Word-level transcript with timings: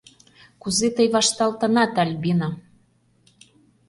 Кузе 0.61 0.87
тый 0.95 1.07
вашталтынат, 1.15 1.93
Альбина! 2.03 2.49